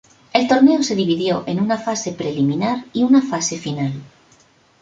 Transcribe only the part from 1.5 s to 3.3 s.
una fase preliminar y una